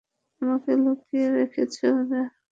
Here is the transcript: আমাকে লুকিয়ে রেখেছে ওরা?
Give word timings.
আমাকে 0.41 0.71
লুকিয়ে 0.83 1.27
রেখেছে 1.37 1.83
ওরা? 1.91 2.21